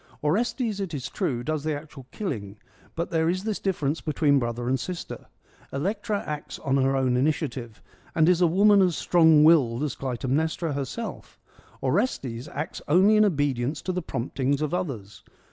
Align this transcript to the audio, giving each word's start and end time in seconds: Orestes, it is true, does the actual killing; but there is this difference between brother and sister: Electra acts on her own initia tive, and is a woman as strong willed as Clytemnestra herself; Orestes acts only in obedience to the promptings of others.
Orestes, 0.23 0.79
it 0.79 0.95
is 0.95 1.09
true, 1.09 1.43
does 1.43 1.63
the 1.63 1.75
actual 1.75 2.07
killing; 2.09 2.57
but 2.95 3.11
there 3.11 3.29
is 3.29 3.43
this 3.43 3.59
difference 3.59 4.01
between 4.01 4.39
brother 4.39 4.67
and 4.67 4.79
sister: 4.79 5.27
Electra 5.71 6.23
acts 6.25 6.57
on 6.57 6.77
her 6.77 6.95
own 6.95 7.13
initia 7.13 7.47
tive, 7.47 7.83
and 8.15 8.27
is 8.27 8.41
a 8.41 8.47
woman 8.47 8.81
as 8.81 8.95
strong 8.97 9.43
willed 9.43 9.83
as 9.83 9.93
Clytemnestra 9.93 10.73
herself; 10.73 11.39
Orestes 11.83 12.47
acts 12.47 12.81
only 12.87 13.15
in 13.15 13.23
obedience 13.23 13.79
to 13.83 13.91
the 13.91 14.01
promptings 14.01 14.59
of 14.63 14.73
others. 14.73 15.23